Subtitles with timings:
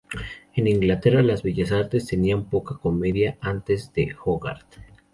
[0.55, 4.77] En Inglaterra las Bellas Artes tenían poca comedia antes de Hogarth.